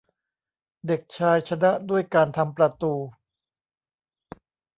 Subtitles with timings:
[0.87, 2.93] เด็กชายชนะด้วยการทำประตู